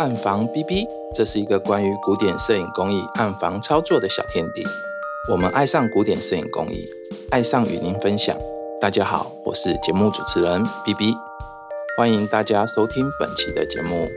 [0.00, 4.64] 暗房 B B，这是一个关于古典摄影工艺暗房操作的小天地。
[5.30, 6.88] 我们爱上古典摄影工艺，
[7.30, 8.34] 爱上与您分享。
[8.80, 11.14] 大家好，我是节目主持人 B B，
[11.98, 14.10] 欢迎大家收听本期的节目。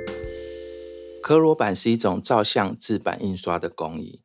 [1.21, 4.22] 科罗版是一种照相制版印刷的工艺，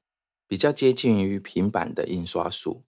[0.47, 2.85] 比较接近于平板的印刷术。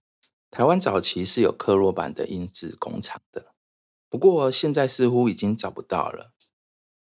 [0.48, 3.46] 台湾早期是有科罗版的印制工厂的，
[4.08, 6.30] 不过现在似乎已经找不到了。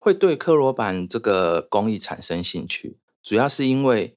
[0.06, 4.16] 会对科罗版这个工艺产生兴趣，主要是因为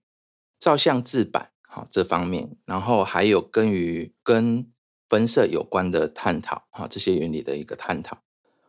[0.59, 4.71] 照相制版哈这方面，然后还有跟于跟
[5.09, 8.21] 分色有关的探讨哈这些原理的一个探讨。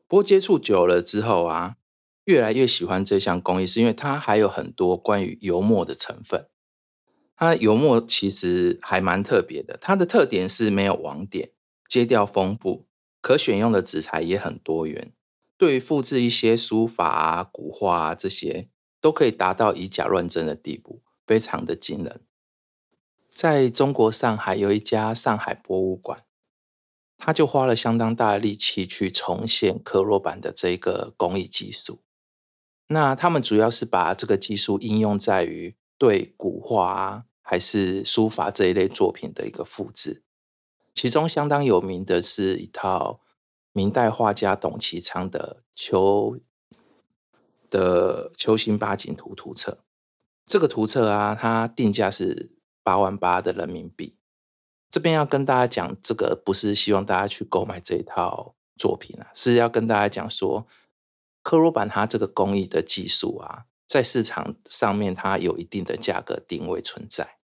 [0.08, 1.76] 不过接触久了之后啊，
[2.24, 6.48] 越来越喜欢这项工艺，是因为它还有很多关于油墨的成分。
[7.36, 11.50] 它油墨其实还蛮特别的，它的特点是没有网点，
[11.86, 12.86] 阶调丰富，
[13.20, 15.12] 可选用的纸材也很多元。
[15.60, 22.22] 对于复制一些书法啊、古画啊这些，都可以达到以假乱真的地步，非常的惊人。
[23.28, 26.24] 在中国上海有一家上海博物馆，
[27.18, 32.00] 他就花了相当大的力气去重现刻罗版的这个工艺技术。
[32.86, 40.22] 那他们主要是把这个技术应用在于对古画啊，还是书法这一类作品的一个复制。
[40.94, 43.20] 其中相当有名的是一套。
[43.72, 46.38] 明代画家董其昌的《秋
[47.70, 49.84] 的秋兴八景图》图册，
[50.46, 54.16] 这个图册啊，它定价是八万八的人民币。
[54.90, 60.66] 这边要跟大家讲，这个不是希望大家去购买这一套作品啊，是要跟大家讲说，
[61.42, 67.39] 科罗版它这个工艺的技术啊，在市场上面它有一定的价格定位存在。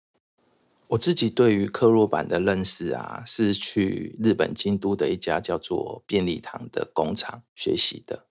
[0.89, 8.27] 我自己对于刻罗版的认识啊，是去日本京都的一家叫做便利堂的工厂学习的。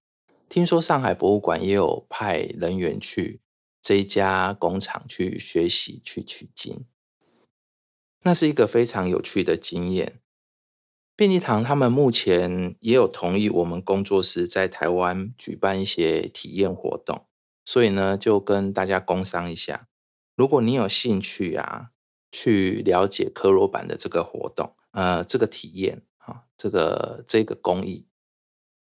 [0.48, 3.40] 听说上海博物馆也有派人员去
[3.80, 6.84] 这一家工厂去学习去取经，
[8.22, 10.20] 那是一个非常有趣的经验。
[11.16, 17.26] 便利堂他们目前也有同意我们工作室在台湾举办一些体验活动，
[17.64, 19.88] 所以呢，就跟大家工商一下，
[20.36, 21.91] 如果你有兴趣啊。
[22.32, 28.06] 去了解科罗版的这个活动，呃，这个体验啊，这个这个工艺，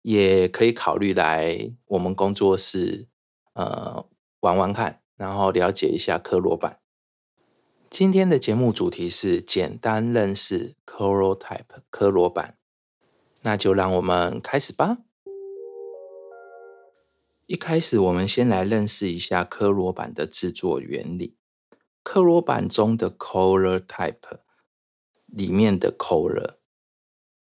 [0.02, 3.06] 也可以考虑来我们工作室，
[3.54, 4.04] 呃，
[4.40, 6.80] 玩玩看，然后了解一下科罗版。
[7.88, 12.58] 今天的节目主题是简单认识 Corotype 科罗版，
[13.42, 14.98] 那就让我们开始吧。
[17.46, 21.36] 一开始，我们先来认识一下科罗版的制作原理。
[22.08, 24.38] 克罗版中的 color type
[25.26, 26.54] 里面的 color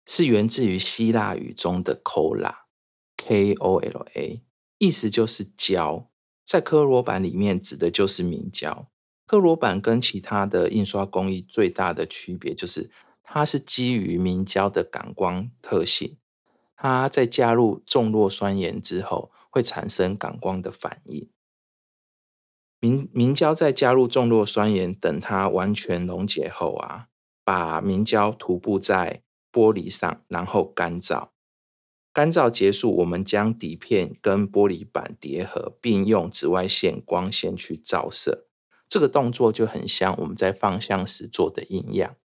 [0.06, 4.44] 是源自于希腊语中的 cola，k o l a，
[4.78, 6.08] 意思就是胶，
[6.46, 8.92] 在科罗版里面指的就是明胶。
[9.25, 12.92] 克罗版跟其他的印刷工艺最大的区别就是，
[13.24, 16.19] 它是基于明胶的感光特性，
[16.75, 21.28] 它在加入重弱酸盐之后，会产生感光的反应。
[22.84, 27.08] 明明胶在加入重弱酸盐，等它完全溶解后啊，
[27.46, 29.24] 把明胶涂布在
[29.54, 31.30] 玻璃上，然后干燥。
[32.12, 38.48] 干燥结束，我们将底片跟玻璃板叠合，并用紫外线光线去照射。
[38.90, 42.18] 这个动作就很像我们在放相时做的印样。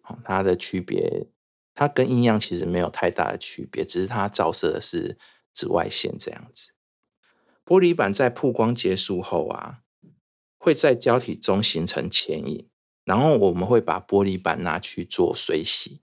[0.00, 1.26] 好，它的区别，
[1.74, 5.18] 它跟印样其实没有太大的区别，只是它照射的是
[5.52, 6.70] 紫外线这样子。
[7.64, 9.80] 玻璃板在曝光结束后啊。
[10.68, 12.68] 会在胶体中形成前影，
[13.04, 16.02] 然后我们会把玻璃板拿去做水洗。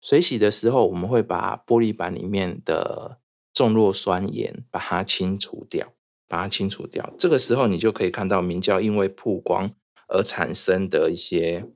[0.00, 3.20] 水洗的时候，我们会把玻璃板里面的
[3.52, 5.94] 重弱酸盐把它清除掉，
[6.26, 7.14] 把它清除掉。
[7.16, 9.70] 这个时候，你就可以看到明胶因为曝光
[10.08, 11.70] 而产生的一些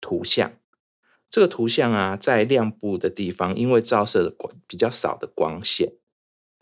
[0.00, 0.52] 图像。
[1.28, 5.94] 这个图像啊，在亮部的地方，因为照射的光比较少的光线，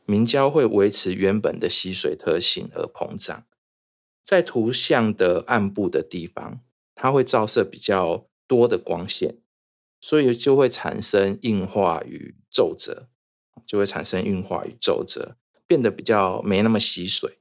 [0.06, 3.44] 明胶会维持原本的吸水特性而膨胀。
[4.30, 6.60] 在图像的暗部的地方，
[6.94, 9.38] 它会照射比较多的光线，
[10.00, 13.08] 所以就会产生硬化与皱褶，
[13.66, 15.36] 就会产生硬化与皱褶，
[15.66, 17.40] 变得比较没那么吸水。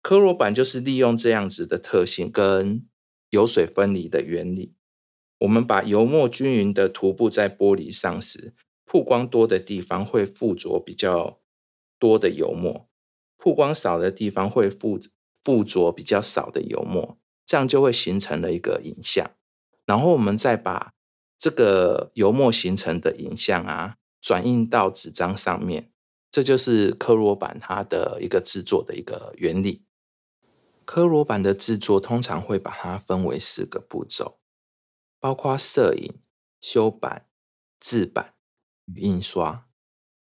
[0.00, 2.86] 科罗板就是利用这样子的特性跟
[3.30, 4.76] 油水分离的原理，
[5.40, 8.54] 我们把油墨均匀的涂布在玻璃上时，
[8.84, 11.40] 曝光多的地方会附着比较
[11.98, 12.88] 多的油墨，
[13.36, 15.00] 曝光少的地方会附。
[15.48, 17.16] 附着比较少的油墨，
[17.46, 19.30] 这样就会形成了一个影像。
[19.86, 20.92] 然后我们再把
[21.38, 25.90] 这个油墨形成的影像啊，转印到纸张上面，
[26.30, 29.86] 这就是科罗板它的一个制作的一个原理。
[30.84, 34.38] 科罗板的制作通常会把它分为四个步骤，
[35.18, 36.14] 包括摄影、
[36.60, 37.24] 修版、
[37.80, 38.34] 制版
[38.84, 39.66] 与印刷。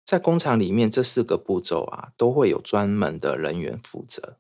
[0.06, 4.38] 在工厂里面，这四个步骤啊，都会有专门的人员负责。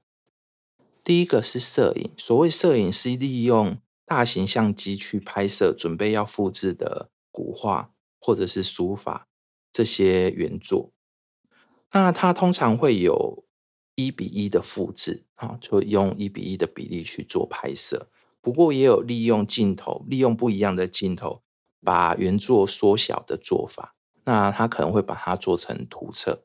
[1.07, 9.29] 第一个是摄影，所谓摄影是利用大型相机去拍摄准备要复制的古画或者是书法
[9.71, 10.91] 这些原作。
[11.93, 13.45] 那它通常会有
[13.95, 18.09] 一比一的复制啊，就用一比一的比例去做拍摄。
[18.41, 21.41] 不过也有利用镜头，利用不一样的镜头
[21.79, 23.95] 把原作缩小的做法。
[24.25, 26.43] 那他可能会把它做成图册，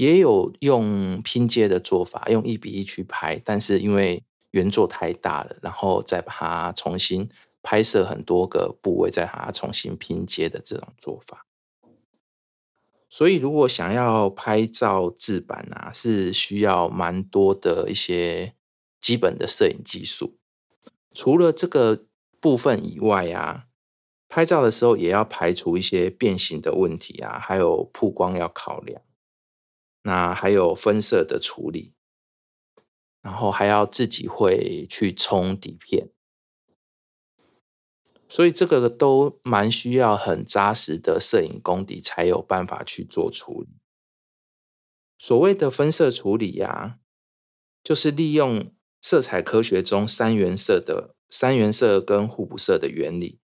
[0.00, 7.28] 也有用拼接的做法，用一比一去拍，但是因为原作太大了，然后再把它重新
[7.60, 11.44] 拍摄很多个部位，再把它重新拼接的这种做法。
[13.10, 18.54] 所以，如果想要拍照制版啊，是需要蛮多的一些
[18.98, 20.38] 基本的摄影技术。
[21.12, 22.06] 除了这个
[22.40, 23.66] 部分以外啊。
[24.32, 29.02] 拍照的时候也要排除一些变形的问题啊，还有曝光要考量，
[30.02, 31.94] 那还有分色的处理，
[33.20, 36.10] 然后还要自己会去冲底片，
[38.28, 43.68] 所以这个都蛮需要很扎实的摄影功底才有办法去做处理。
[45.18, 46.98] 所谓的分色处理呀，
[47.84, 53.38] 就是利用色彩科学中三原色的三原色跟互补色的原理。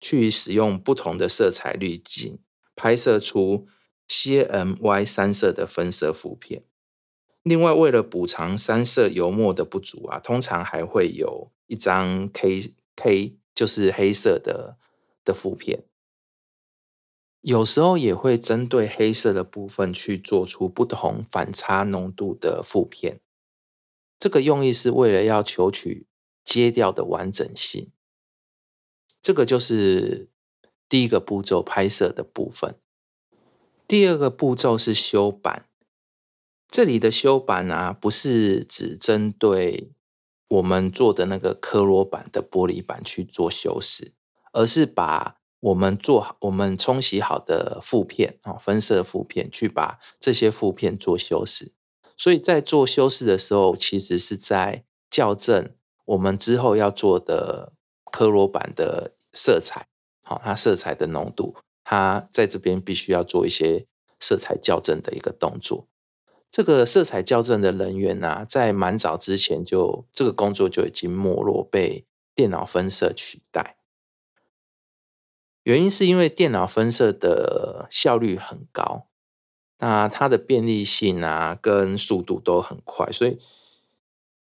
[0.00, 2.38] 去使用不同的色彩滤镜，
[2.74, 3.66] 拍摄出
[4.08, 6.64] CMY 三色的分色负片。
[7.42, 14.78] 另外，为了补偿三色油墨的不足啊，通常还会有一张 K K，就是黑色的
[15.24, 15.84] 的负片。
[17.42, 23.20] 有时候也会针对黑色的部分去做出不同反差浓度的负片。
[24.18, 26.06] 这个用意是为了要求取
[26.42, 27.92] 阶调的完整性。
[29.20, 30.30] 这个就是
[30.88, 32.78] 第一个步骤拍摄的部分。
[33.86, 35.66] 第二个步骤是修版。
[36.68, 39.92] 这里的修版啊，不是只针对
[40.48, 44.12] 我们做的那个科罗板的玻璃板去做修饰，
[44.52, 51.72] 而是把我们做好、我们冲洗好的负片啊，分色负片，去把这些负片做修饰。
[52.16, 55.70] 所以在做修饰的时候，其实是在校正
[56.04, 57.72] 我们之后要做的
[58.10, 59.12] 科罗板的。
[59.36, 59.88] 色彩，
[60.22, 63.86] 好，它色彩的浓度，他在这边必须要做一些
[64.18, 65.86] 色彩校正的一个动作。
[66.50, 73.76] 这个色彩校正的人员呢，在蛮早之前就这个工作就已经没落，被电脑分色取代。
[75.64, 79.08] 原因是因为电脑分色的效率很高，
[79.78, 83.36] 那它的便利性啊跟速度都很快，所以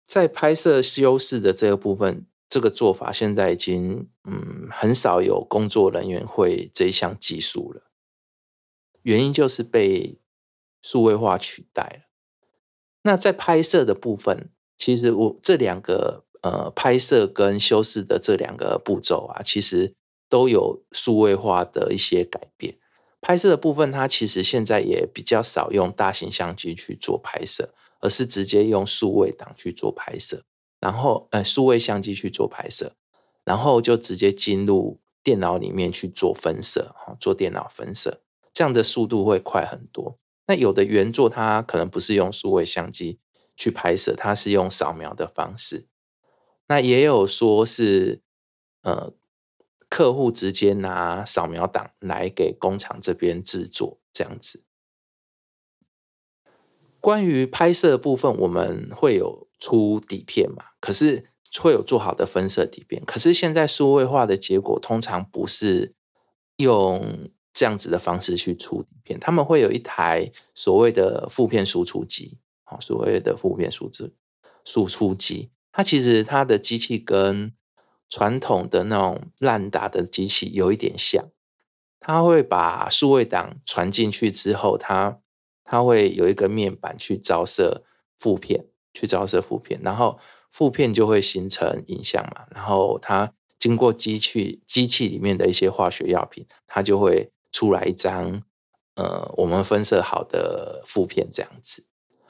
[0.07, 2.27] 在拍摄修饰的这个部分。
[2.49, 7.91] 这个做法现在已经嗯很少有工作人员会这一项技术了，
[9.03, 10.19] 原因就是被
[10.83, 12.07] 数位化取代了。
[13.03, 19.95] 那在拍摄的部分，其实我这两个呃拍摄跟修饰的这两个步骤啊，其实
[20.29, 22.79] 都有数位化的一些改变。
[23.21, 30.45] 拍摄的部分，它其实现在也比较少用大型相机去做拍摄，而是直接用数位档去做拍摄。
[30.79, 32.93] 然后，呃，数位相机去做拍摄，
[33.45, 38.21] 然后就直接进入电脑里面去做分色，哈，做电脑分色，
[38.53, 40.19] 这样的速度会快很多。
[40.47, 43.19] 那有的原作它可能不是用数位相机
[43.57, 45.87] 去拍摄，它是用扫描的方式。
[46.69, 48.21] 那也有说是，
[48.83, 49.13] 呃，
[49.89, 54.65] 客户直接拿扫描档来给工厂这边制作，这样子。
[57.01, 59.46] 关于拍摄部分，我们会有。
[59.59, 61.27] 出底片嘛，可是
[61.61, 63.03] 会有做好的分色底片。
[63.07, 65.95] 可是现在数位化的结果，通常不是
[66.57, 74.11] 用这样子的方式去出底片，他们会有一台所谓的负片输出机，好，所谓的负片输出
[74.65, 77.55] 输出机，它其实它的机器跟
[78.11, 81.31] 传统的那种烂打的机器有一点像，
[81.99, 85.19] 它会把数位档传进去之后，它
[85.65, 87.83] 它会有一个面板去照射
[88.19, 88.67] 负片。
[88.97, 90.19] 去照射负片，然后
[90.51, 98.43] 负片就会形成影像嘛，然后它经过机器机器里面的一些化学药品，它就会出来一张
[98.95, 101.87] 呃我们分色好的负片这样子。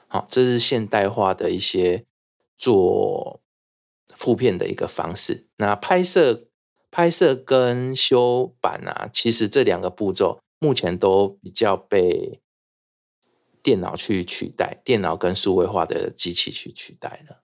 [0.09, 2.05] 好，这是现代化的一些
[2.57, 3.39] 做
[4.13, 5.47] 负片的一个方式。
[5.57, 6.47] 那拍摄
[6.91, 12.41] 拍摄跟修版啊，其实这两个步骤目前都比较被
[13.67, 17.43] 电脑去取代，电脑跟数位化的机器去取代了。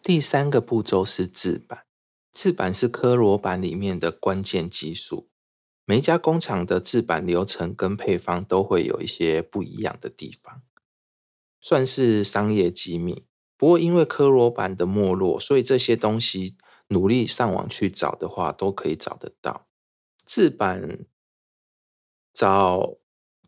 [0.00, 1.84] 第三个步骤是制版，
[2.32, 5.28] 制版是科罗板里面的关键技术。
[5.84, 10.62] 每一家工厂的制版流程跟配方都会有一些不一样的地方，
[11.60, 13.26] 算是商业机密。
[13.58, 16.56] 不过因为科罗板的没落，所以这些东西
[16.86, 19.66] 努力上网去找的话，都可以找得到。
[20.24, 21.04] 制版
[22.32, 22.96] 找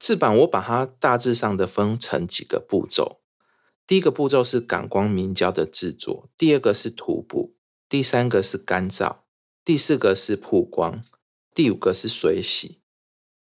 [0.00, 3.21] 制版，我把它大致上的分成几个步骤。
[3.87, 7.54] 第一个步骤是感光明胶的制作，第二个是涂布，
[7.87, 9.19] 第三个是干燥，
[9.62, 11.02] 第四个是曝光，
[11.54, 12.80] 第五个是水洗，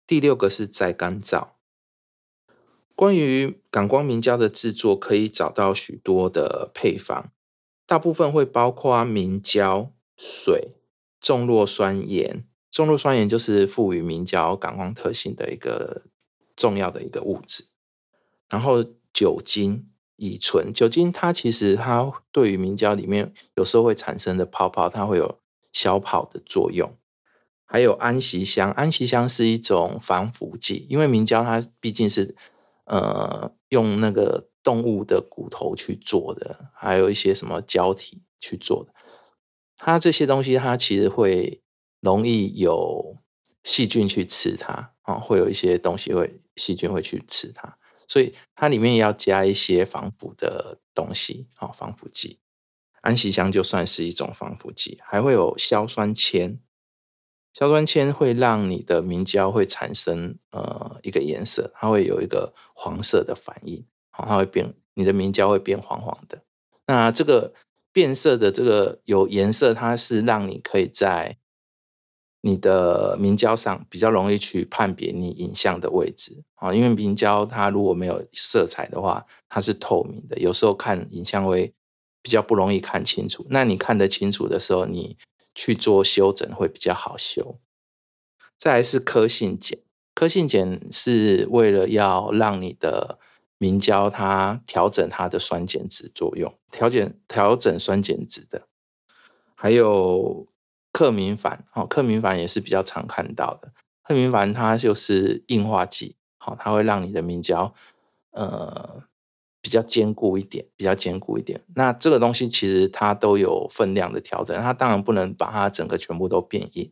[0.05, 1.51] 第六个是再干燥。
[2.97, 7.31] 关于感光明胶的制作，可以找到许多的配方，
[7.87, 10.75] 大部分会包括明胶、水、
[11.21, 12.45] 重弱酸盐。
[12.71, 16.03] 重弱酸盐就是赋予明胶感光特性的一个
[16.59, 17.65] 重要的一个物质，
[18.51, 18.85] 然后
[19.15, 19.87] 酒精。
[20.21, 25.39] 乙醇酒精，它其实它对于明胶里面有时候会产生的泡泡，它会有
[25.73, 26.93] 消泡的作用。
[27.65, 32.35] 还有安息香，安息香是一种防腐剂，因为明胶它毕竟是
[32.87, 38.93] 呃用那个动物的骨头去做的，还有一些什么胶体去做的，
[39.77, 41.63] 它这些东西它其实会
[42.01, 43.19] 容易有
[43.63, 47.79] 细菌去吃它啊，会有一些东西会细菌会去吃它。
[48.07, 52.41] 所以它里面要加一些防腐的东西，好，防腐剂。
[53.01, 56.59] 安息香就算是一种防腐剂，还会有硝酸铅。
[57.53, 66.43] 硝酸铅会让你的明胶会产生呃一个颜色，它会有一个黄色的反应，好，它会变，你的明胶会变黄黄的。
[66.87, 67.55] 那这个
[67.93, 71.39] 变色的这个有颜色，它是让你可以在
[72.41, 81.75] 你的明胶上比较容易去判别你影像的位置啊，因为明胶它如果没有色彩的话，它是透明的，有时候看影像会
[82.23, 83.45] 比较不容易看清楚。
[83.51, 85.17] 那你看得清楚的时候，你
[85.53, 87.59] 去做修整会比较好修。
[88.57, 89.81] 再来是科性碱，
[90.15, 93.19] 科性碱是为了要让你的
[93.59, 98.69] 明胶它调整它的酸碱值作用，调整调整酸碱值的，
[99.57, 100.47] 还有。
[100.99, 103.71] 克明矾，哦，克明矾也是比较常看到的。
[104.03, 107.73] 克明矾它就是硬化剂，好，它会让你的明胶，
[108.33, 109.05] 呃，
[109.61, 111.61] 比较坚固一点，比较坚固一点。
[111.77, 116.91] 那这个东西其实它都有分量的调整，它当然不能把它整个全部都变硬，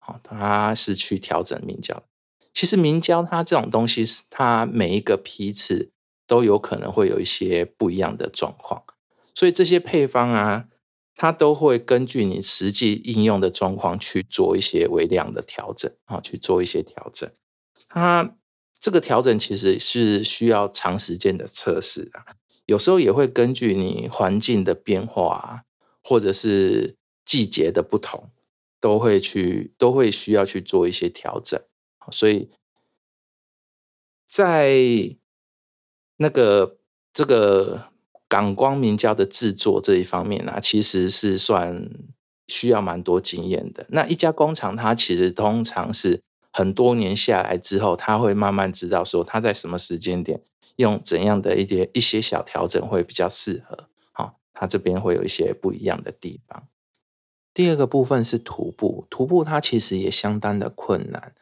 [0.00, 2.02] 好，它是去调整明胶。
[2.52, 5.92] 其实明胶它这种东西，它每一个批次
[6.26, 8.84] 都有可能会有一些不一样的状况，
[9.34, 10.66] 所以这些配方啊。
[11.18, 17.28] 它都会根据你实际应用的状况去做一些微量的调整啊，去做一些调整。
[17.88, 18.36] 它
[18.78, 25.62] 这个调整其实是需要长时间的测试啊，有时候也会根据你环境的变化，啊
[26.02, 28.30] 或者是季节的不同，
[28.78, 31.58] 都会去都会需要去做一些调整。
[32.12, 32.50] 所以
[34.26, 35.16] 在
[36.18, 36.76] 那个
[37.14, 37.95] 这个。
[38.28, 41.88] 感光明胶的制作这一方面呢，其实是算
[42.48, 43.86] 需要蛮多经验的。
[43.90, 46.20] 那一家工厂，它其实通常是
[46.52, 50.40] 很多年下来之后，他会慢慢知道说他在什么时间点
[50.76, 53.88] 用怎样的一些一些小调整会比较适合。
[54.10, 56.66] 好，它这边会有一些不一样的地方。
[57.54, 61.32] 第二个部分是徒步，徒步它其实也相当的困难，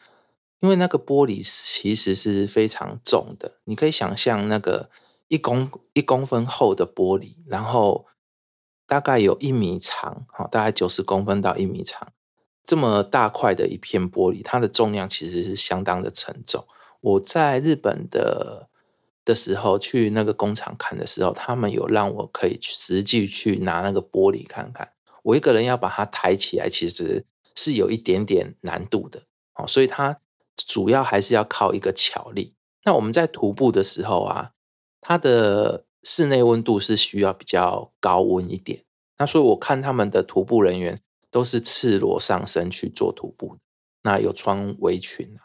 [0.60, 4.90] 因为那个玻璃其实是非常重的，你可以想象那个。
[5.28, 8.06] 一公一公分厚的玻璃，然后
[8.86, 12.12] 大概有一米长，好，大概九十公分到一米长，
[12.62, 16.64] 这么大块的一片玻璃，它的重量其实是相当的沉重。
[17.00, 18.68] 我在日本的
[19.24, 24.92] 的时候去那个工厂看的时候，他们有让我可以实际去拿那个玻璃看看。
[25.22, 27.24] 我一个人要把它抬起来，其实
[27.56, 29.22] 是有一点点难度的，
[29.54, 30.20] 哦，所以它
[30.54, 32.54] 主要还是要靠一个巧力。
[32.84, 34.50] 那我们在徒步的时候啊。
[35.06, 38.82] 它的室内温度是需要比较高温一点，
[39.18, 40.98] 那所以我看他们的徒步人员
[41.30, 43.58] 都是赤裸上身去做徒步，
[44.02, 45.44] 那有穿围裙啊。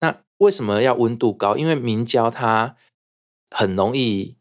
[0.00, 1.56] 那为什么要温度高？
[1.56, 2.76] 因为明胶它
[3.50, 4.36] 很容易，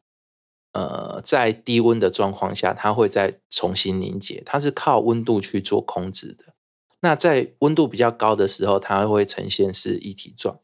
[0.73, 6.53] 呃，在低温的状况下，它会再重新凝结，它是靠温度去做控制的。
[6.99, 10.55] 那在温度比较高的时候，它会呈现是一体状；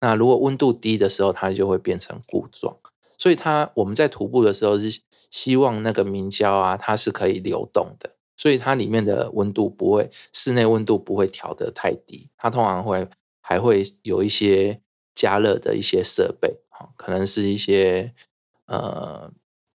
[0.00, 2.76] 那如果温度低的时候，它就会变成固状。
[3.18, 13.08] 所以它我们在徒步的时候是希望那个明胶啊，它是可以流动的，所以它里面的温度不会室内温度不会调得太低，它通常会
[13.40, 14.80] 还会有一些
[15.14, 16.58] 加热的一些设备，
[16.96, 18.12] 可能是一些
[18.66, 19.32] 呃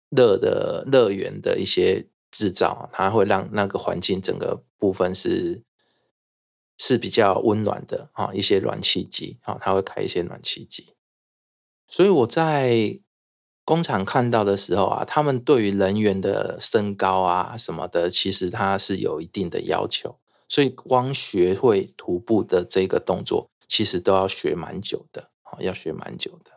[0.10, 5.63] 热的乐园的一些制造，它会让那个环境整个部分是
[6.77, 10.94] 是比较温暖的啊，一些暖气机啊，它会开一些暖气机。
[11.88, 13.00] 所以我在
[13.67, 26.51] 工厂看到的时候啊，他们对于人员的身高啊什么的，其实它是有一定的要求，所以光学会徒步的这个动作，其实都要学蛮久的，要学蛮久的。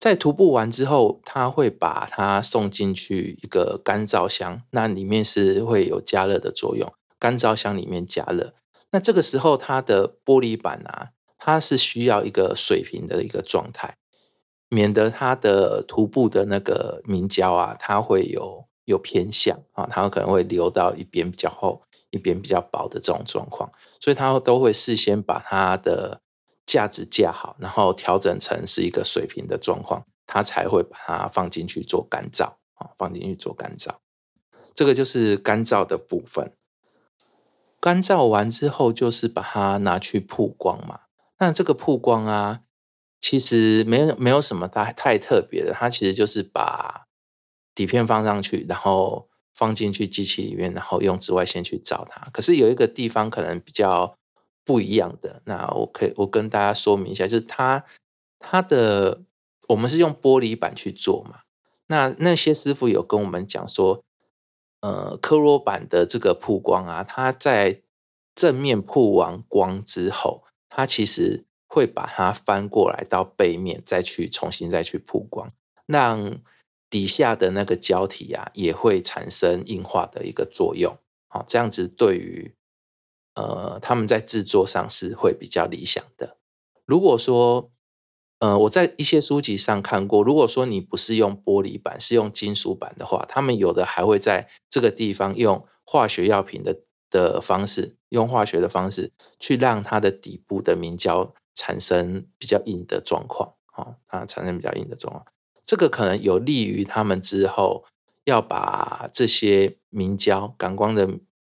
[0.00, 8.52] 在徒步完之后，他会把它送进去一个干燥箱，那里面是会有加热的作用，干燥箱里面加热。
[8.90, 11.10] 那这个时候，它的玻璃板啊。
[11.44, 13.96] 它是需要一个水平的一个状态，
[14.72, 26.22] 免得它的徒步的那个明胶啊，它会有有偏向啊，它可能会流到一边比较厚，一边比较薄的这种状况，所以它都会事先把它的
[26.64, 33.90] 架子架好，然后调整成是一个水平的状况，它才会把它放进去做干燥啊，放进去做干燥。
[34.74, 36.50] 这个就是干燥的部分。
[37.78, 41.00] 干燥完之后，就是把它拿去曝光嘛。
[41.38, 42.60] 那这个曝光啊，
[43.22, 47.06] 其实没有没有什么太太特别的，它其实就是把
[47.74, 52.28] 底片放上去，然后放进去机器里面，然后用紫外线去照它。
[52.32, 54.18] 可是有一个地方可能比较
[54.64, 57.84] 不一样的，那我可以我跟大家说明一下，就是它
[58.40, 59.22] 它的
[59.68, 61.42] 我们是用玻璃板去做嘛，
[61.86, 64.02] 那那些师傅有跟我们讲说，
[64.80, 67.82] 呃，科罗板的这个曝光啊，它在
[68.34, 70.42] 正面曝完光之后。
[70.74, 75.50] 它其实会把它翻过来到背面，再去重新再去曝光，
[75.86, 76.38] 让
[76.90, 80.94] 底下的那个胶体啊也会产生硬化的一个作用。
[81.28, 82.54] 好，这样子对于
[83.34, 86.36] 呃他们在制作上是会比较理想的。
[86.84, 87.70] 如果说
[88.40, 96.82] 呃我在一些书籍上看过，如果说你不是用玻璃板，是用金属板的话，他们有的还会在这个地方用化学药品的。
[97.12, 105.26] 的方式，用化学的方式去让它的底部的明胶产生比较硬的状况，哦，它产生比较硬的状况，
[105.64, 107.84] 这个可能有利于他们之后
[108.24, 111.08] 要把这些明胶感光的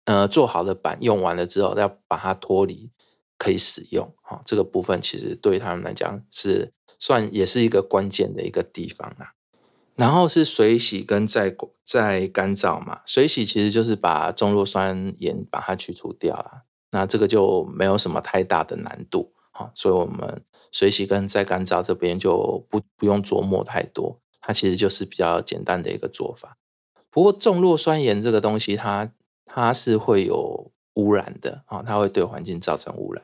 [0.05, 2.91] 呃做好的板用完了之后，要把它脱离
[3.37, 9.33] 可以使用，哦，这个部分其实对他们来讲是算也是一个关键的一个地方啊。
[9.95, 26.57] 然后是水洗跟再再干燥嘛，水洗其实就是把重弱酸盐把它去除掉了，那这个就没有什么太大的难度啊，所以我们水洗跟再干燥这边就不不用琢磨太多，它其实就是比较简单的一个做法。
[27.09, 29.11] 不过重弱酸盐这个东西，它
[29.45, 33.23] 它是会有污染的啊，它会对环境造成污染，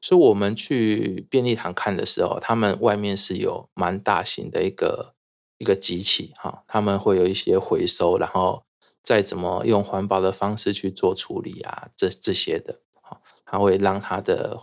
[0.00, 5.14] 所以我们去便利堂看的时候，他们外面是有蛮大型的一个。
[5.60, 8.62] 一个机器哈，他们会有一些回收，然后
[9.02, 14.56] 再怎么用环保的方式去做处理啊，这这些的，好，它会让它的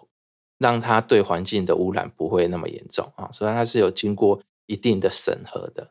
[0.58, 5.89] 让它对环境的污染不会那么严重啊，所以它是有经过一定的审核的。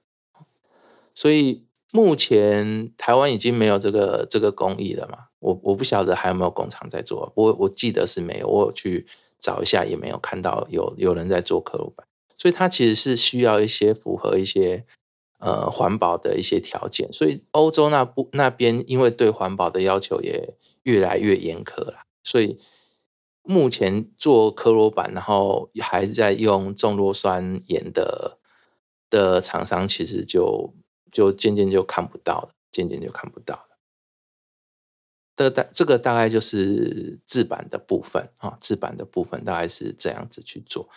[1.14, 9.06] 所以目前台湾已经没有这个这个工艺了嘛，我我不晓得还有没有工厂在做，我我记得是没有，我有去
[9.38, 12.06] 找一下也没有看到有有人在做刻录板。
[12.36, 14.84] 所以它其实是需要一些符合一些
[15.38, 22.58] 呃环保的一些条件，所以欧洲那部那边因为对环保的要求也越来越严苛了，所以
[23.46, 28.38] 目前做科罗板，然后还在用重弱酸盐的
[29.08, 30.74] 的厂商，其实就
[31.12, 33.78] 就渐渐就看不到了，渐渐就看不到了。
[35.36, 40.88] 的大这个大概就是制版的部分啊，制版的部分大概是这样子去做。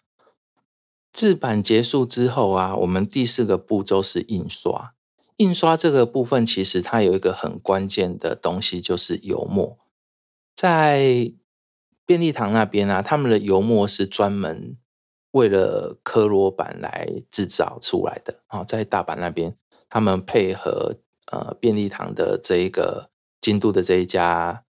[1.11, 4.93] 制版结束之后啊，我们第四个步骤是印刷。
[5.37, 9.77] 印刷这个部分其实它有一个很关键的东西，就是油墨。
[10.55, 11.33] 在
[12.07, 14.75] 便利堂那边啊，他们的油墨是专门
[15.29, 18.63] 为了科罗板来制造出来的啊。
[18.63, 19.55] 在大阪那边，
[19.87, 20.95] 他们配合
[21.31, 24.63] 呃便利堂的这一个京都的这一家。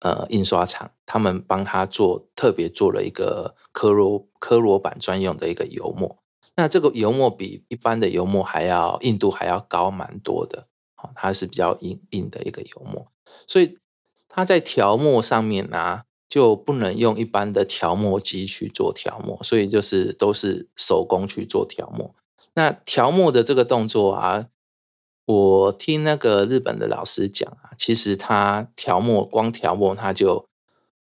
[0.00, 6.22] 呃，印刷厂他们帮他做特别做了一个科罗科罗板专用的一个油墨，
[6.54, 10.68] 那这个油墨比一般的油墨还要硬度还要高蛮多的，
[11.02, 13.10] 哦，它是比较硬硬的一个油墨，
[13.48, 13.76] 所以
[14.28, 22.14] 它在调墨上面呢就不能用一般的调墨机去做调墨，所以就是都是手工去做调墨。
[22.54, 24.46] 那调墨的这个动作啊。
[25.30, 30.48] 我听那个日本的老师讲啊，其实他调墨，光调墨他就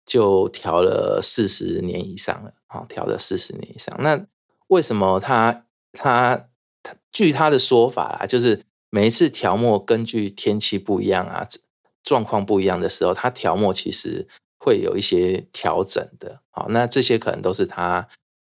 [0.06, 3.94] 就调了四十年以上了，啊，调了四十年以上。
[4.00, 4.24] 那
[4.68, 6.48] 为什么他他
[6.82, 11.46] 他据他的说法啦，就是每一次调墨根据天气不一样啊，
[12.02, 14.26] 状况不一样的时候，他调墨其实
[14.68, 16.42] 会有一些调整的。
[16.50, 18.06] 好，那这些可能都是他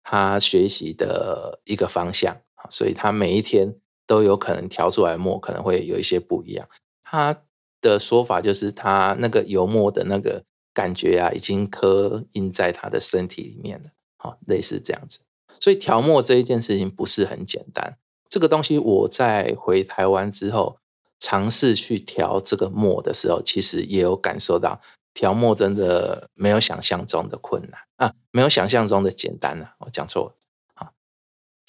[0.05, 2.37] 他学习的一个方向，
[2.71, 3.75] 所以他每一天
[4.07, 6.69] 都有可能调出来墨可能会有一些不一样。
[7.03, 7.43] 他
[7.81, 13.91] 的说法就是他那个油墨的那个感觉啊，已经刻印在他的身体里面了。
[14.17, 15.21] 好，类似这样子。
[15.61, 17.99] 所以调墨这一件事情不是很简单。
[18.29, 20.79] 这个东西我在回台湾之后
[21.21, 24.81] 尝试去调这个墨的时候，其实也有感受到
[25.15, 29.75] 调墨真的没有想象中的困难啊，没有想象中的简单啊。
[29.79, 30.35] 我讲错了
[30.75, 30.93] 啊，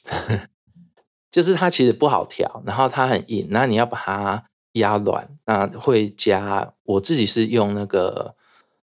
[1.31, 8.35] 就是它其实不好调，然后它很硬，那你要把它压软，那会加我自己是用那个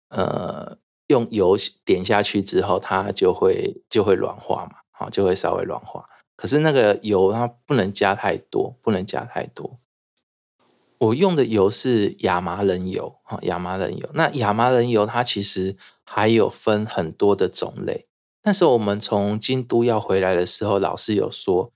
[0.08, 0.78] 呃
[1.08, 4.76] 用油点下去之后，它就会就会软化嘛。
[4.98, 6.08] 好，就会稍微软化。
[6.36, 9.78] 可是那个油它不能加太多，不能加太多。
[10.98, 14.08] 我用的油是亚麻仁油，哈，亚麻仁油。
[14.14, 18.06] 那亚麻仁油它其实还有分很多的种类。
[18.44, 21.72] 那时候我们从京都要回来的时候，老师有说，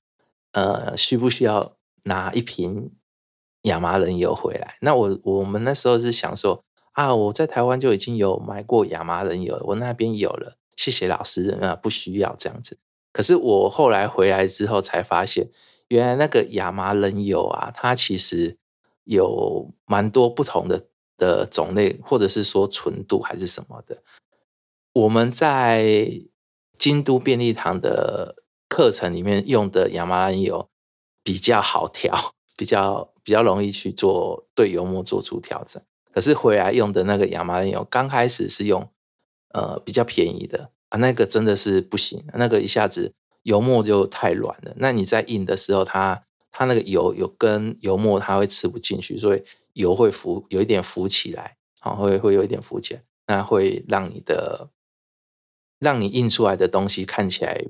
[0.52, 2.92] 呃，需不需要拿一瓶
[3.62, 4.76] 亚麻仁油回来？
[4.80, 12.78] 那我我们那时候是想说，啊，我在台湾就已经有买过亚麻仁油，我那边有了，谢谢老师啊，不需要这样子。
[13.12, 15.48] 可是我后来回来之后才发现，
[15.88, 18.56] 原来那个亚麻仁油啊，它其实
[19.10, 24.02] 有蛮多不同的的种类，或者是说纯度还是什么的。
[24.92, 26.22] 我们在
[26.78, 28.36] 京都便利堂的
[28.68, 30.68] 课程里面用的亚麻仁油
[31.22, 32.14] 比较好调，
[32.56, 35.82] 比较比较容易去做对油墨做出调整。
[36.12, 38.88] 可是回来用的那个亚麻仁油，刚开始是用
[39.52, 40.70] 呃比较便宜的。
[40.90, 44.72] 啊，那个真的是不行，那个一下子油墨就太软了。
[44.76, 54.70] 那你在印的时候，它它那个油有跟油墨，它会吃不进去，所以油会浮，有一点浮起来，好，会会有一点浮起来，那会让你的
[55.78, 57.64] 让你印出来的东西看起来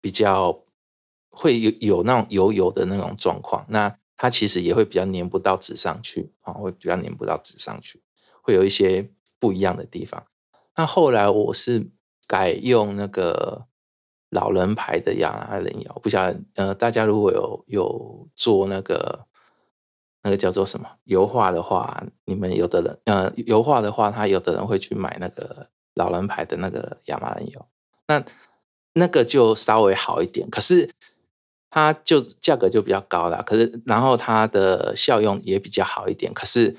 [0.00, 0.62] 比较
[1.28, 3.66] 会有有那种油油的那种状况。
[3.68, 8.02] 那它其实也会比较粘不到纸上去，啊，会比较粘不到纸上去，
[8.42, 10.26] 会有一些不一样的地方。
[10.76, 11.90] 那后来我是。
[12.28, 13.68] 改用那个
[14.30, 19.24] 老人牌的亚麻仁油，不晓得呃，大家如果有有做那个
[20.22, 27.66] 那个叫做什么油画的话，你们有的人呃油画的话，他有的人会去买那个老人牌的那个亚麻仁油，
[28.08, 28.24] 那
[28.94, 30.90] 那个就稍微好一点，可是
[31.70, 36.76] 它就价格就比较高了，可是然后它的效用也比较好一点，可是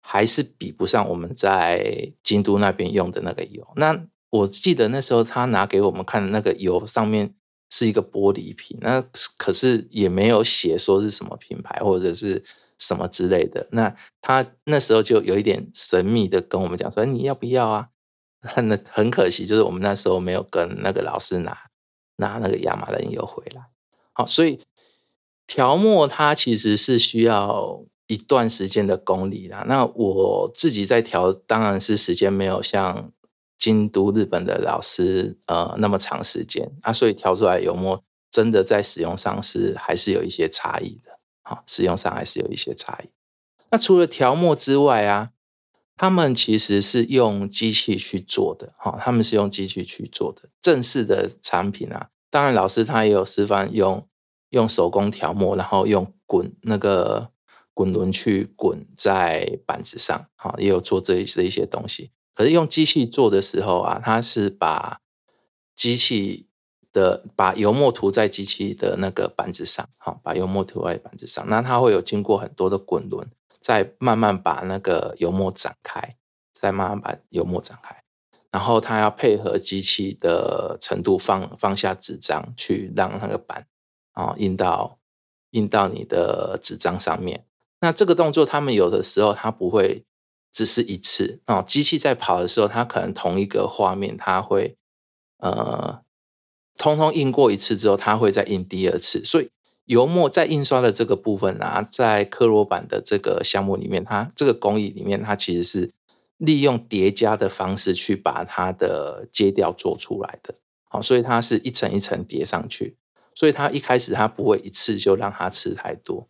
[0.00, 4.06] 还是比不上我们在京都那边用的那个油，那。
[4.30, 7.34] 我记得那时候他拿给我们看的那个油上面
[7.70, 9.02] 是一个玻璃瓶，那
[9.36, 12.44] 可是也没有写说是什么品牌或者是
[12.76, 13.66] 什么之类的。
[13.70, 17.88] 那他那时候就有一点神秘的跟我们讲说：“你要不要啊？”
[18.42, 21.56] 很很可惜，就是我们那时候没有跟那个老师拿
[22.16, 23.62] 拿那个亚麻仁油回来。
[24.12, 24.60] 好，所以
[25.46, 29.64] 调墨它其实是需要一段时间的功力啦。
[29.66, 33.12] 那我自己在调，当然是时间没有像。
[33.58, 43.08] 京都日本的老师，呃，那么长时间啊，所以调出来油墨真的在使用上是还是有一些差异的，好，使用上还是有一些差异。
[43.70, 45.30] 那除了调墨之外啊，
[45.96, 52.10] 他们其实是用机器去做的，哈，他们是用机器去做的正式的产品啊。
[52.30, 54.06] 当然，老师他也有示范用
[54.50, 57.30] 用手工调墨，然后用滚那个
[57.72, 62.10] 滚轮去滚在板子上，哈，也有做这这一些东西。
[62.36, 65.00] 可是用机器做的时候啊，它是把
[65.74, 66.46] 机器
[66.92, 73.26] 的把油墨涂在机器的那个板子上，好，把油墨涂在板子上，那它会有经过很多的滚轮，
[73.58, 76.16] 再慢慢把那个油墨展开，
[76.52, 78.02] 再慢慢把油墨展开，
[78.50, 83.66] 然后它要配合机器的程度放放下纸张，去让那个板
[84.12, 84.98] 啊印到
[85.52, 87.46] 印到你的纸张上面。
[87.80, 90.04] 那这个动作，他们有的时候它不会。
[90.52, 94.76] 只是一次哦，机器在跑的时候，它可能同一个画面，它会
[95.38, 96.00] 呃，
[96.76, 99.22] 通通印过一次之后，它会再印第二次。
[99.24, 99.50] 所以
[99.84, 105.92] 油墨在印刷的这个部分啊，在刻罗版的这个项目里面，它这个工艺里面，它其实是
[106.38, 110.54] 利用叠加的方式去把它的阶调做出来的。
[110.88, 112.96] 好，所以它是一层一层叠上去，
[113.34, 116.26] 所以它一开始它不会一次就让它吃太多。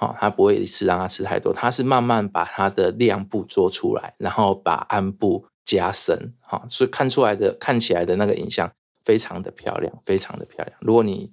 [0.00, 8.72] 好，他不会一次让他吃太多，他是慢慢把他的亮部做出来，然后把暗部加深，好，所以看出来的看起来的那个影像
[9.04, 10.78] 非常的漂亮，非常的漂亮。
[10.82, 11.32] 如果你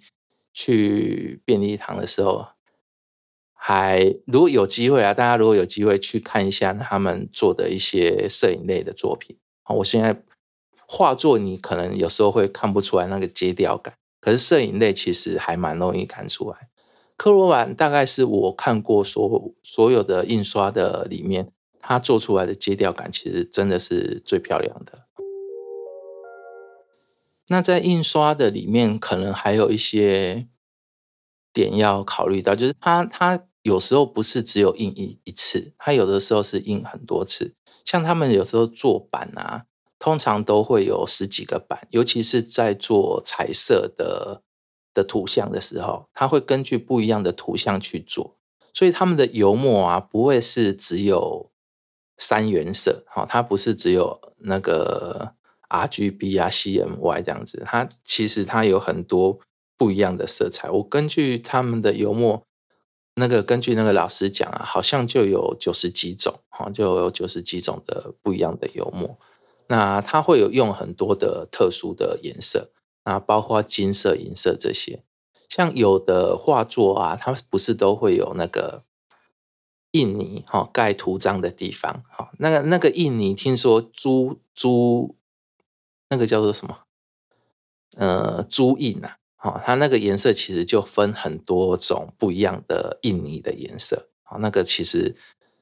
[0.52, 2.48] 去便利堂的时候，
[3.54, 10.24] 还如果有机会啊，大家如果有机会去看一下他们做的一些摄影类的作品啊，我现在
[10.88, 16.70] 画作你可能有时候会看不出来那个阶调感，可是摄影类其实还蛮容易看出来。
[17.18, 25.06] 科罗版大概是我看过所所有的印刷的里面，它做出来的阶调感其实真的是最漂亮的。
[27.48, 30.48] 那在印刷的里面，可能还有一些
[31.54, 33.46] 点要考虑到，就是它它。
[33.66, 37.56] 有时候不是只有印一一次，它有的时候是印很多次。
[37.84, 39.66] 像他们有时候做版啊，
[39.98, 44.44] 通常都会有十几个版，尤其是在做彩色的
[44.96, 48.36] 的图像的时候，它会根据不一样的图像去做。
[48.74, 51.52] 所以他们的油墨啊，不会是只有
[52.18, 55.36] 三原色，哈，它不是只有那个
[55.68, 59.40] R G B 啊、C M Y 这样子，它其实它有很多
[59.78, 60.72] 不一样的色彩。
[60.72, 62.42] 我根据他们的油墨。
[63.18, 69.18] 那个根据那个老师讲啊，好像就有九十几种，哈，就有九十几种的不一样的油墨。
[69.70, 72.72] 那它会有用很多的特殊的颜色，
[73.06, 75.04] 那包括金色、银色这些。
[75.48, 78.84] 像有的画作啊，它不是都会有那个
[79.92, 85.16] 印泥，哈，盖图章的地方，哈，那个那个印泥，听说朱朱
[86.10, 86.80] 那个叫做什么？
[87.96, 89.18] 呃，朱印啊。
[89.38, 94.10] 哦，它那个颜色其实就分很多种不一样的印泥的颜色。
[94.28, 95.16] 哦，那个其实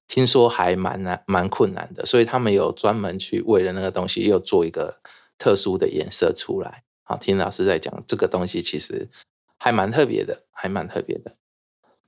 [0.08, 5.02] 听说还蛮难、蛮困难的，所以他们有专门去为了那个东西又做一个
[5.38, 6.86] 特殊的颜色出来。
[7.04, 9.10] 好，听老师在讲这个东西，其实
[9.58, 11.36] 还蛮特别的，还蛮特别的。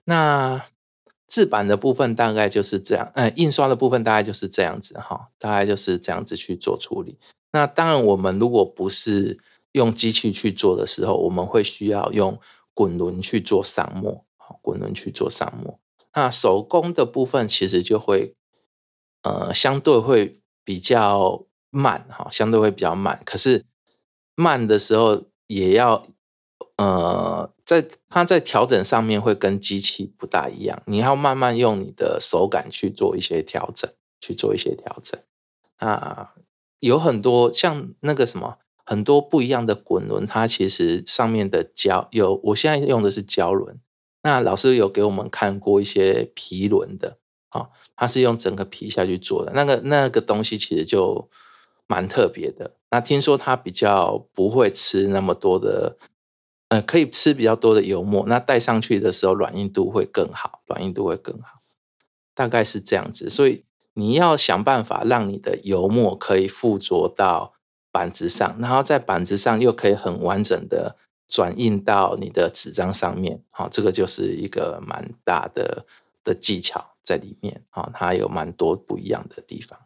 [0.05, 0.65] 那
[1.27, 7.17] 制版的部分大概就是这样，嗯，印刷的部分大概就是这样子哈，大概就是这样子去做处理。
[7.51, 9.39] 那当然，我们如果不是
[9.71, 12.39] 用机器去做的时候，我们会需要用
[12.73, 15.79] 滚轮去做上墨，好，滚轮去做上墨。
[16.13, 18.35] 那手工的部分其实就会，
[19.23, 23.21] 呃，相对会比较慢，哈，相对会比较慢。
[23.25, 23.65] 可是
[24.35, 26.05] 慢的时候也要，
[26.77, 35.19] 呃，在它在调整上面会跟机器不大一样，你要慢慢用你的手感去做一些调整，去做一些调整。
[35.77, 36.33] 啊，
[36.79, 38.57] 有很多像那个什么。
[38.87, 43.79] 很多不一样的滚轮，它其实上面的胶有，我现在用的是胶轮。
[44.21, 47.17] 那老师有给我们看过一些皮轮的，
[47.49, 51.27] 啊，它是用整个皮下去做的，那个那个东西其实就
[51.87, 52.75] 蛮特别的。
[52.95, 55.97] 那听说它比较不会吃那么多的，
[56.69, 61.59] 呃，可以吃比较多的油墨，那戴上去的时候软硬度会更好，软硬度会更好，
[62.33, 63.29] 大概是这样子。
[63.29, 67.51] 所以你要想办法让你的油墨可以附着到。
[67.95, 70.97] 板子上，然后在板子上又可以很完整的
[71.29, 75.85] 转印到你的纸张上面，好，这个就是一个蛮大的
[76.21, 79.79] 的技巧在里面，好，它有蛮多不一样的地方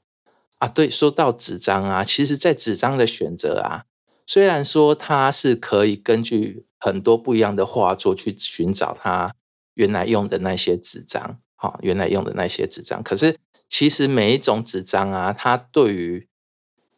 [0.60, 0.68] 啊。
[0.68, 3.84] 对，说到纸张啊，其实，在纸张的选择啊，
[4.26, 9.34] 虽然说它是可以根据很多不一样的画作去寻找它
[9.74, 16.28] 原来用的那些纸张，好，原来用的那些纸张，可是其实每一种纸张啊，它对于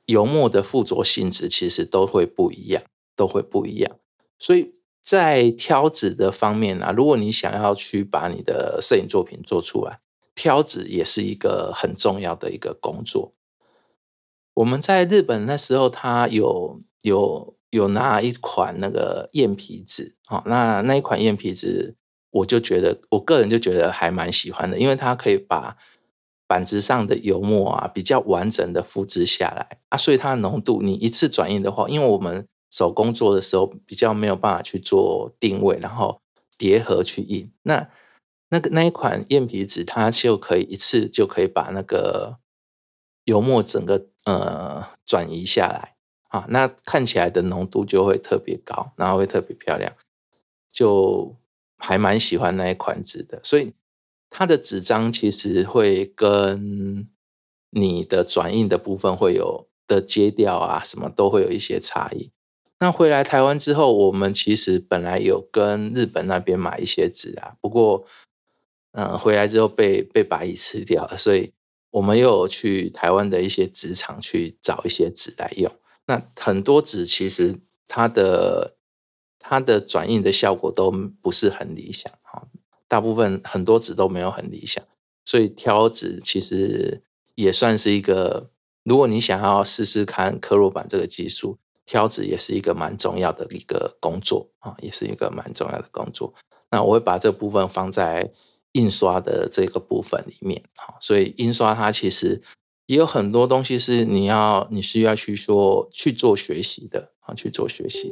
[0.05, 2.83] 油墨的附着性质其实都会不一样，
[3.15, 3.97] 都会不一样。
[4.37, 9.99] 所以在挑纸的方面呢，如果你想要去把你的摄影作品做出来，
[10.35, 13.33] 挑纸也是一个很重要的一个工作。
[14.53, 21.95] 我们在日本那时候，他有有有拿一款那个燕皮纸，哦，那那一款燕皮纸，
[22.31, 25.77] 我就觉得我个人就觉得还蛮喜欢的，因为它可以把。
[26.47, 36.19] 板子上的油墨啊，比较完整的复制下来啊，所以它的浓度，你一次转印的话，因为我们手工做的时候比较没有办法去做定位，然后
[36.57, 37.49] 叠合去印。
[37.63, 37.87] 那
[38.49, 42.35] 那个那一款燕皮纸，它就可以一次就可以把那个
[43.25, 45.95] 油墨整个呃转移下来
[46.29, 49.93] 啊，那看起来的浓度就会特别高，然后会特别漂亮，
[50.71, 51.35] 就
[51.77, 53.73] 还蛮喜欢那一款纸的，所以。
[54.33, 57.09] 它的纸张其实会跟
[57.69, 62.31] 你的转印的部分会有的接调啊，什么都会有一些差异。
[62.79, 68.05] 那回来台湾之后，我们其实本来有跟日本那边买一些纸啊，不过，
[68.93, 71.51] 嗯，回来之后被被白蚁吃掉了，所以
[71.91, 75.71] 我们又去台湾的一些纸厂去找一些纸来用。
[76.07, 78.75] 那很多纸其实它的
[79.39, 82.47] 它的转印的效果都不是很理想哈。
[82.87, 84.83] 大部分很多纸都没有很理想，
[85.23, 87.03] 所以挑纸其实
[87.35, 88.49] 也算是一个，
[88.83, 96.33] 如果你想要试试看刻落版这个技术，挑纸也是一个蛮重要的一个工作啊，也是一个蛮重要的工作。
[96.69, 98.31] 那我会把这部分放在
[98.73, 102.41] 印刷的这个部分里面，哈，所以印刷它其实
[102.85, 108.11] 也有很多东西是你要你需要去说去做学习的啊，去做学习。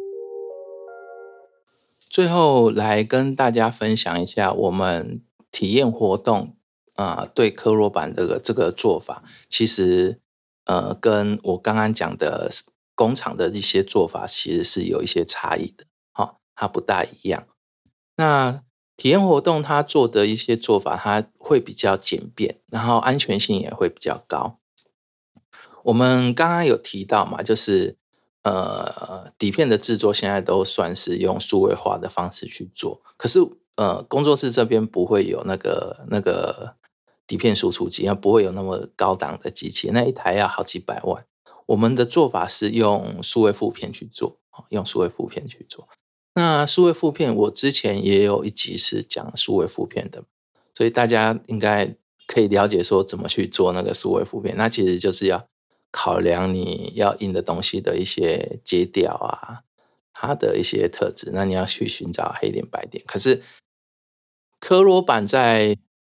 [2.10, 6.56] 最后来跟大家分享一下我们体验活动
[6.96, 10.20] 啊，对科罗版这个这个做法，其实
[10.66, 12.50] 呃，跟我刚刚讲的
[12.96, 17.48] 工厂的一些做法其实是有一些差异的，好，它不大一样。
[18.18, 18.64] 那
[19.00, 24.60] 体验活动它做的一些做法，它会比较简便，然后安全性也会比较高。
[25.84, 27.96] 我们刚刚有提到嘛，就是
[28.44, 33.40] 呃底片的制作现在都算是用数位化的方式去做，可是
[33.76, 36.76] 呃工作室这边不会有那个那个
[37.26, 41.26] 底片输出机，不会有那么高档的机器，那一台要好几百万。
[41.68, 44.38] 我们的做法是用数位负片去做，
[44.70, 45.88] 用数位负片去做。
[46.40, 50.24] 那数位负片，我之前也有一集是讲数位负片的，
[50.74, 51.94] 所以大家应该
[52.28, 54.56] 可以了解说怎么去做那个数位负片。
[54.56, 55.46] 那其实就是要
[55.92, 59.64] 考量你要印的东西的一些阶调啊，
[60.14, 61.32] 它的一些特质。
[61.34, 63.04] 那你要去寻找黑点白点。
[63.06, 63.44] 可是
[64.62, 65.76] 科罗版在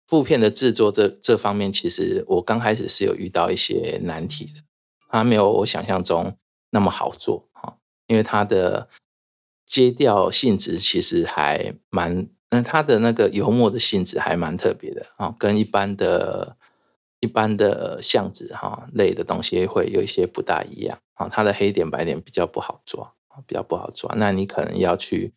[0.06, 4.62] 负片的制作这这方面，其实我刚开始是有遇到一些难题的，
[5.08, 6.36] 它没有我想象中
[6.72, 7.78] 那么好做哈，
[8.08, 8.90] 因为它的。
[9.70, 16.58] 阶调性质其实还蛮，那它的那个油墨的性质还蛮特别的啊，跟一般的、
[17.20, 21.30] 一般的相纸哈类的东西会有一些不大一样啊。
[21.30, 23.14] 它的黑点白点比较不好抓
[23.46, 24.12] 比较不好抓。
[24.18, 25.34] 那你可能要去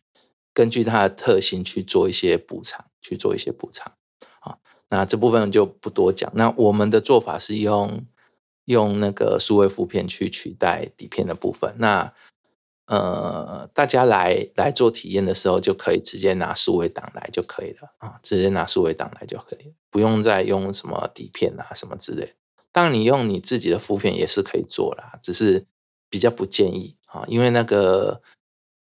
[0.51, 3.93] 根据它的特性去做一些补偿，去做一些补偿
[4.39, 4.57] 啊。
[4.89, 6.31] 那这部分就不多讲。
[6.33, 8.03] 那我们的做法是用
[8.65, 11.75] 用那个数位负片去取代底片的部分。
[11.77, 12.11] 那
[12.85, 22.33] 呃，大家来来做体验的时候，就可以直接拿数位档来就可以了啊，直接拿数位档来就可以，不用再用什么底片啊什么之类。
[22.73, 25.65] 当，你用你自己的副片也是可以做啦，只是
[26.09, 28.21] 比较不建议啊，因为那个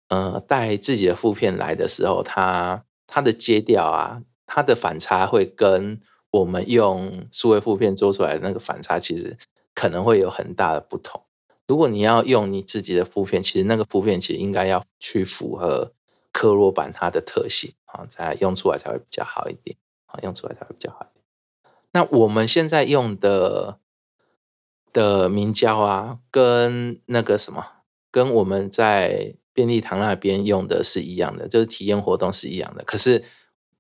[0.10, 9.36] 呃带自己的副片来的时候，它它的接调啊，它的反差会跟我们用数位副片做出来的那个反差，其实
[9.74, 11.24] 可能会有很大的不同。
[11.68, 15.92] 如果你要用你自己的负片，其实那个负片其实应该要去符合
[16.32, 19.76] 科罗版它的特性啊，才用出来才会比较好一点
[20.06, 21.26] 啊，用出来才会比较好一点。
[21.92, 23.80] 那我们现在用的
[24.94, 27.66] 的明胶啊，跟那个什么，
[28.12, 33.26] 跟我们在便利堂那边用的是一样的，就是体验活动是一样的，可是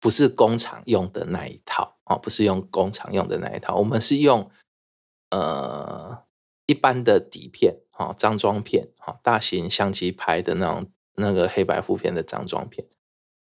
[0.01, 4.51] 不是工厂用的那一套啊，不是用工厂用的那一套，我们是用
[5.29, 6.26] 呃。
[6.67, 12.87] 一般的底片，啊，张装片，啊，大型相机拍的那种那个黑白负片的张装片，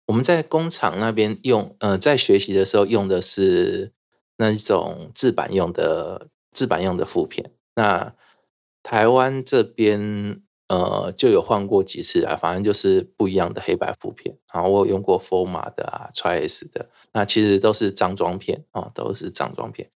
[0.06, 3.92] 我们在工厂那边用，呃，在学习的时候用的是
[4.36, 7.50] 那种制版用的制版用的负片。
[7.74, 8.14] 那
[8.82, 14.36] 台湾这边，呃，就有换过几次啊，反正就是不一样的黑白负片。
[14.52, 19.90] 然后我有用过 Forma 的啊，Try S 的，那其实都是张装片啊，都是张装片。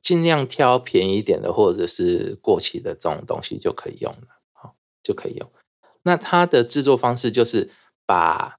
[0.00, 5.50] 尽量挑便宜一点的，或者是过期的这种东西就可以用了，好就可以用。
[6.02, 7.70] 那它的制作方式就是
[8.06, 8.56] 把，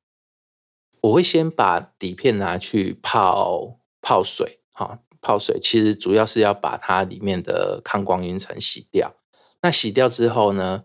[1.01, 9.15] 我会先把底片拿去泡泡水，哈，泡水其实主要是要把它里面的抗光晕层洗掉。
[9.61, 10.83] 那洗掉之后呢，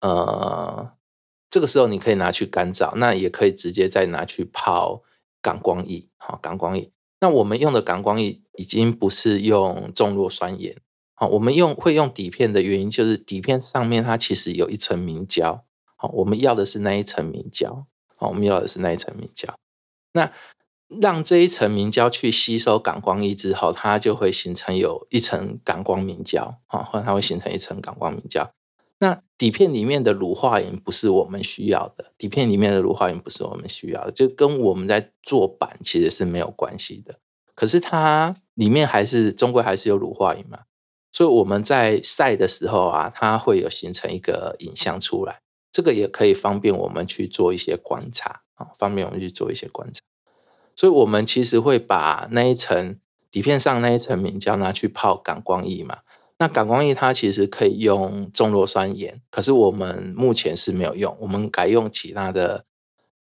[0.00, 0.92] 呃，
[1.48, 5.02] 这个时候你可以拿去干燥，那也可以直接再拿去泡
[5.40, 6.90] 感光液，好，感光液。
[7.24, 10.76] 那我们用的感光仪已经不是用重弱酸盐，
[11.14, 15.64] 好，我们用会用底片的原因就是底片上面它其实有一层明胶，
[15.96, 17.86] 好，我们要的是那一层明胶，
[18.18, 19.54] 好，我们要的是那一层明胶。
[20.12, 20.30] 那
[21.00, 28.52] 让这一层明胶去吸收感光液之后，它就会形成有一层感光明胶，啊，或者它会形成一层感光明胶。
[28.98, 37.16] 那底片里面的乳化银不是我们需要的，底片里面的乳化银不是我们需要的，就跟我们在做板其实是没有关系的。
[37.54, 40.60] 可是它里面还是终归还是有乳化银嘛，
[41.12, 45.40] 所以我们在晒的时候啊，它会有形成一个影像出来，
[45.70, 50.00] 这个也可以方便我们去做一些观察啊，方便我们去做一些观察。
[50.76, 52.98] 所以我们其实会把那一层
[53.30, 55.98] 底片上那一层明胶拿去泡感光液嘛。
[56.38, 62.64] 那感光液它其实可以用重弱酸盐，可是我们目前是没有用，我们改用其他的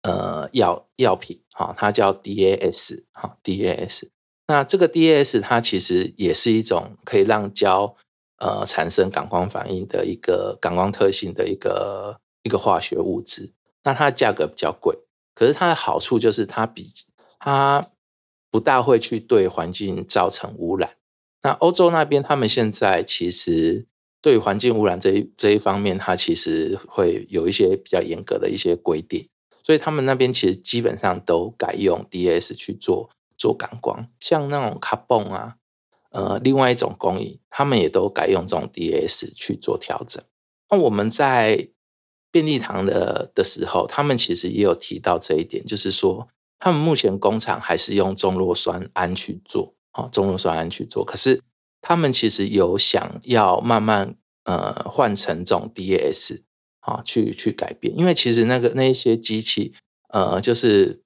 [0.03, 4.09] 呃药药品，哈，它叫 DAS，哈，DAS。
[4.47, 7.97] 那这个 DAS 它其实也是一种可以让胶
[8.39, 13.53] 呃产生感光反应的一个感光特性的一个一个化学物质。
[13.85, 14.95] 那它的价格比较贵，
[15.35, 16.87] 可是它的好处就是它比
[17.39, 17.87] 它
[18.51, 20.98] 不大会去对环境造成污染。
[21.43, 23.87] 那欧洲那边他们现在其实
[24.21, 29.29] 对环境污染这一这一方面，它其实会有一些比较严格的一些规定，
[29.63, 35.57] 所以他们那边其实基本上都改用 DS 去做做感光，像那种卡泵啊，
[36.11, 40.23] 呃，另外一种工艺，他们也都改用这种 DS 去做调整。
[40.71, 41.69] 那我们在
[42.33, 46.29] 便利堂的的时候，他们其实也有提到这一点，就是说
[46.59, 51.43] 他们目前工厂还是用中弱酸铵去做，啊，中洛酸铵去做，可是
[51.81, 56.41] 他们其实有想要慢慢呃换成这种 DAS
[56.81, 59.75] 啊，去去改变，因为其实那个那一些机器，
[60.09, 61.03] 呃，就是。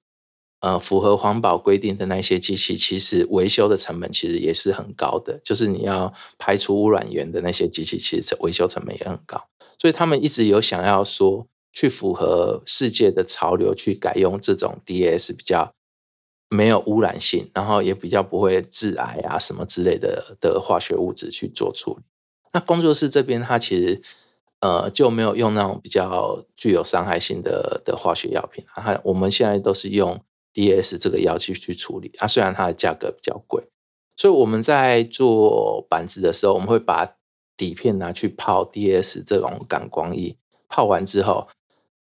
[0.65, 5.37] 呃，符合环保规定的那些机器，其实维修的成本其实也是很高的。
[5.43, 9.43] 就是你要排除污染源的那些机器，其实维修成本也很高。
[9.77, 15.73] 所以他们一直有想要说，去符合世界的潮流，去改用这种 DAS 比较
[16.53, 22.03] 没有污染性，然后也比较不会致癌啊什么之类的的化学物质去做处理。
[22.51, 24.01] 那工作室这边，它其实
[24.59, 29.01] 呃就没有用那种比较具有伤害性的的化学药品啊。
[29.03, 30.23] 我们现在都是用。
[30.55, 33.63] D.S 这个药剂去处理啊，虽然它的价格比较贵，
[34.15, 37.15] 所以我们在做板子的时候，我们会把
[37.57, 40.37] 底片拿去泡 D.S 这种感光液，
[40.69, 41.47] 泡完之后，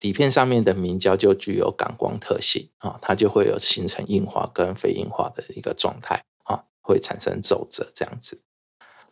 [0.03, 8.43] 底片上面的明胶就具有感光特性啊，它就会有形成硬化跟非硬化的一个状态啊，会产生皱褶这样子。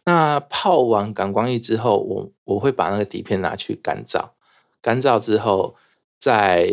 [0.04, 4.32] 那泡完感光液之后，我我会把那个底片拿去干燥，
[4.82, 5.78] 干燥之后
[6.20, 6.70] 再。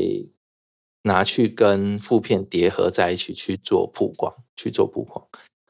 [1.03, 5.25] 拿去跟负片叠合在一起去做曝光，去做曝光。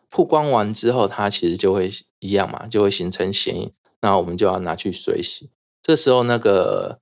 [0.09, 1.89] 曝光完之后，它其实就会
[2.19, 3.71] 一样嘛，就会形成显影。
[4.01, 6.99] 那我们就要拿去水洗，这时候那个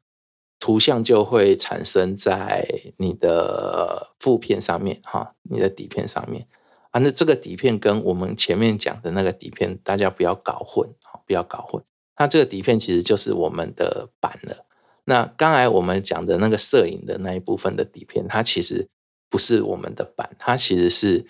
[0.58, 6.46] 图像就会产生在你的负片上面，哈，你的底片上面
[6.90, 7.00] 啊。
[7.00, 11.82] 那这个底片跟我们前面讲的那个底片，大家不要搞混，好，不要搞混。
[12.14, 14.64] 它这个底片其实就是我们的板了。
[15.04, 18.88] 那刚才我们讲的那个摄影的那一部分的底片，它其实
[19.28, 21.26] 不是我们的板，它其实是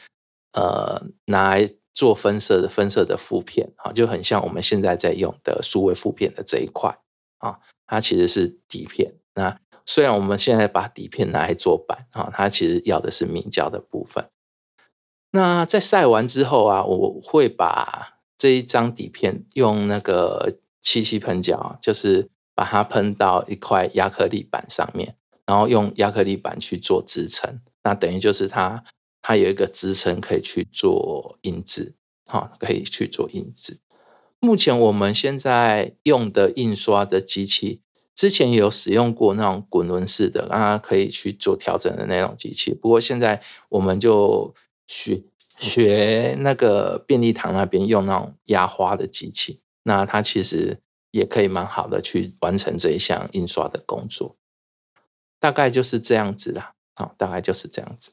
[0.52, 6.96] 呃拿来做分色的分色的负片啊，就很像我们现在在用的数位负片的这一块
[7.38, 9.14] 啊，它其实是底片。
[9.34, 14.28] 那虽然我们现在把底片拿来做板啊，它其实要的是明胶的部分。
[15.32, 22.30] 那在晒完之后啊，我会把这一张底片用那个漆漆喷胶，就是。
[22.56, 25.14] 把它喷到一块亚克力板上面，
[25.44, 28.82] 然后用亚克力板去做支撑，那等于就是它
[29.20, 33.78] 它有一个支撑可以去做印制，好，可以去做印制。
[34.40, 37.80] 目前我们现在用的印刷的机器，
[38.14, 42.72] 之前有使用过那种滚轮式的，啊可以去做调整的那种机器。
[42.74, 44.54] 不过现在我们就
[44.86, 45.22] 学
[45.58, 50.80] 学那个便利堂那边用那种压花的机器，那它其实。
[51.12, 54.36] 也可以蛮好的去完成这一项印刷的工作，
[55.40, 56.74] 大概就是这样子啦。
[56.94, 58.12] 好，大概就是这样子。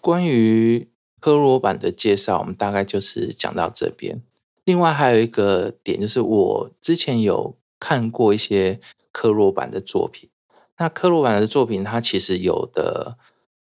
[0.00, 4.22] 关于科罗版的介绍，我们大概就是讲到这边。
[4.70, 8.78] 另外还有一个点，就是我之前有看过一些
[9.10, 10.30] 科罗版的作品。
[10.76, 13.18] 那科罗版的作品，它其实有的，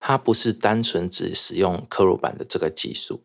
[0.00, 3.22] 它不是单纯只使用科罗版的这个技术，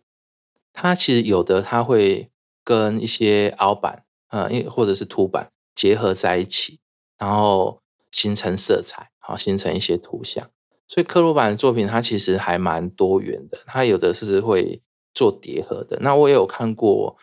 [0.74, 2.30] 它其实有的，它会
[2.64, 4.04] 跟一些凹版。
[4.28, 6.80] 呃，因或者是凸版结合在一起，
[7.18, 10.48] 然后形成色彩，好形成一些图像。
[10.88, 14.84] 所以克罗版的作品它其实还蛮多元的，它有的是会
[15.16, 15.98] 做叠合的。
[16.02, 17.18] 那我也有看过，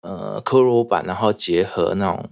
[0.00, 2.30] 呃，克罗版然后结合那种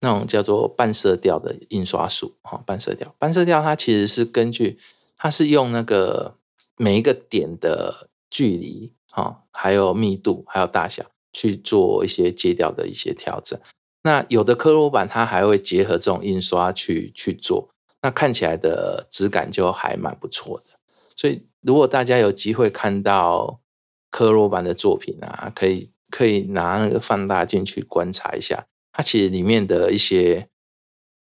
[0.00, 4.78] 那种叫做半色调的印刷术，哈，半色调，半色调它其实是根据
[5.16, 6.36] 它是用那个
[6.76, 11.04] 每一个点的距离，哈，还有密度，还有大小。
[11.34, 13.58] 去做一些阶调的一些调整，
[14.02, 17.70] 那有的科罗版它还会结合这种印刷去去做，
[18.02, 20.78] 那看起来的质感就还蛮不错的。
[21.16, 23.62] 所以如果大家有机会看到
[24.10, 30.48] 科罗版的作品啊，可以可以拿那个放大镜去观察一下，它其实里面的一些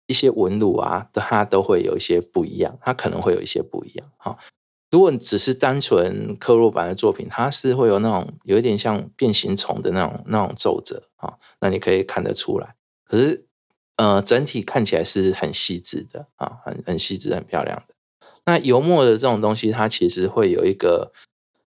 [0.06, 4.38] 一些纹路啊，它都会有一些不一样，它可能会有一些不一样哈。
[4.92, 12.76] 如果你只是单纯刻录版的作品，它是会有那种有一点像变形虫的那种那种皱褶啊，那你可以看得出来。
[13.06, 13.46] 可是，
[13.96, 17.96] 呃，整体看起来是很细致的啊，很很细致、很漂亮的。
[18.46, 21.14] 那油墨的这种东西，它其实会有一个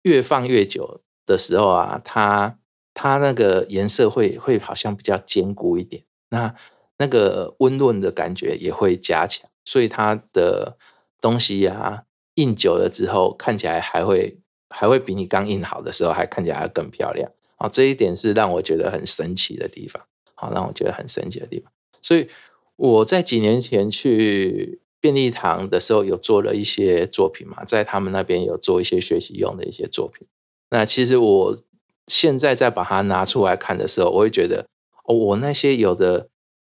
[0.02, 2.58] 越放越久的时候啊，它
[2.98, 6.54] 它那个颜色会会好像比较坚固一点，那
[6.96, 10.78] 那个温润的感觉也会加强，所以它的
[11.20, 12.04] 东西呀
[12.36, 14.38] 印久了之后，看起来还会
[14.70, 17.68] 还会比你刚印好的时候还看起来更漂亮啊！
[17.68, 20.02] 这一点是让我觉得很神奇的地方，
[20.34, 21.70] 好让我觉得很神奇的地方。
[22.00, 22.30] 所以
[22.76, 30.26] 我在几年前去便利堂的时候，有做了一些作品嘛，在他们那边有做一些学习用的一些作品。
[30.70, 31.62] 那其实我
[32.06, 34.66] 现在再把它拿出来看的时候，我会觉得，
[35.04, 36.28] 哦，我那些有的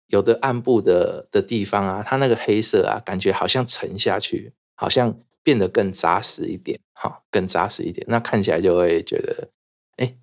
[0.08, 8.04] 有的暗部的的地方啊，它那个黑色啊，感觉好像沉下去，好像变得更扎实一点，哈，更扎实一点。
[8.08, 9.50] 那看起来就会觉得，
[9.96, 10.16] 哎，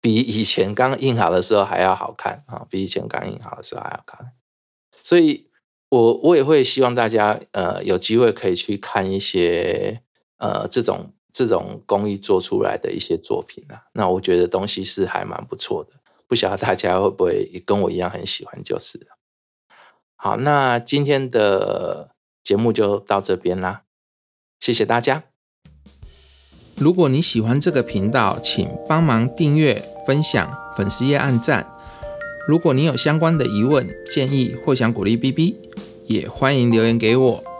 [0.00, 4.32] 比以前刚印好的时候还要好看啊，比以前刚印好的时候还要看。
[5.02, 5.48] 所以，
[5.88, 10.02] 我我也会希望大家，呃，有机会可以去看一些，
[10.38, 11.14] 呃，这种。
[11.32, 15.92] 这种工艺做出来的一些作品啊，那我觉得东西是还蛮不错的，
[16.28, 19.08] 不晓得大家会不会跟我一样很喜欢，就是。
[20.16, 22.10] 好，那今天的
[22.44, 23.82] 节目就到这边啦，
[24.60, 25.24] 谢谢大家。
[26.76, 31.66] 如果你喜欢这个频道，请帮忙订阅、分享、粉丝页按赞。
[32.46, 35.56] 如果你有相关的疑问、建议或想鼓励 B B，
[36.06, 37.51] 也欢迎留言给我。